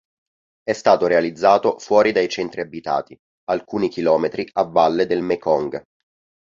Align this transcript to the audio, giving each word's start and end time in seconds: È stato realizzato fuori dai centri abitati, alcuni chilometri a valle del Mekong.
È 0.63 0.73
stato 0.73 1.05
realizzato 1.05 1.77
fuori 1.77 2.11
dai 2.11 2.27
centri 2.27 2.61
abitati, 2.61 3.15
alcuni 3.51 3.87
chilometri 3.87 4.49
a 4.53 4.63
valle 4.63 5.05
del 5.05 5.21
Mekong. 5.21 5.79